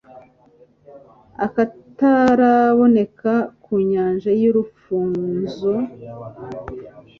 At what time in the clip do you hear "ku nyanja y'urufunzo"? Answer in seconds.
3.63-5.73